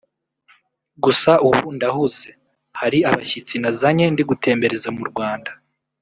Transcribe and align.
gusa 1.03 1.31
ubu 1.47 1.63
ndahuze 1.75 2.29
hari 2.79 2.99
abashyitsi 3.09 3.55
nazanye 3.61 4.05
ndi 4.13 4.23
gutembereza 4.29 4.89
mu 4.97 5.03
Rwanda 5.11 5.51